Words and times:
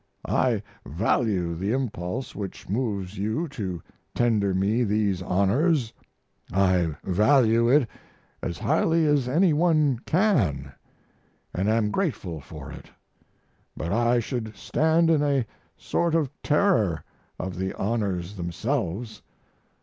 I 0.27 0.63
value 0.83 1.53
the 1.53 1.73
impulse 1.73 2.33
which 2.33 2.67
moves 2.67 3.19
you 3.19 3.47
to 3.49 3.83
tender 4.15 4.51
me 4.55 4.83
these 4.83 5.21
honors. 5.21 5.93
I 6.51 6.95
value 7.03 7.69
it 7.69 7.87
as 8.41 8.57
highly 8.57 9.05
as 9.05 9.27
any 9.27 9.53
one 9.53 9.99
can, 10.07 10.73
and 11.53 11.69
am 11.69 11.91
grateful 11.91 12.39
for 12.41 12.71
it, 12.71 12.89
but 13.77 13.93
I 13.93 14.19
should 14.19 14.55
stand 14.57 15.11
in 15.11 15.21
a 15.21 15.45
sort 15.77 16.15
of 16.15 16.31
terror 16.41 17.03
of 17.39 17.55
the 17.59 17.71
honors 17.77 18.37
themselves. 18.37 19.21